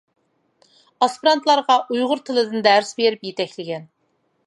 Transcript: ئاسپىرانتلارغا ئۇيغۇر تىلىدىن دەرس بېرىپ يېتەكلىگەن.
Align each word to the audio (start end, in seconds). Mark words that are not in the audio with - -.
ئاسپىرانتلارغا 1.05 1.77
ئۇيغۇر 1.97 2.25
تىلىدىن 2.31 2.67
دەرس 2.71 2.93
بېرىپ 3.03 3.33
يېتەكلىگەن. 3.33 3.91